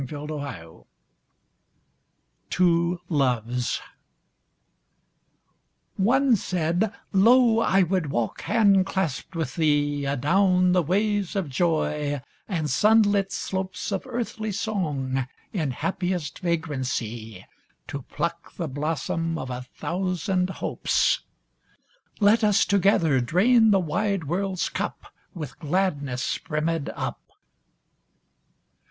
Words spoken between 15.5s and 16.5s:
in happiest